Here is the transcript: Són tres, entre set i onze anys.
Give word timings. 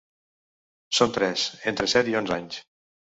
Són 0.99 1.13
tres, 1.17 1.43
entre 1.73 1.87
set 1.93 2.09
i 2.15 2.17
onze 2.23 2.35
anys. 2.37 2.59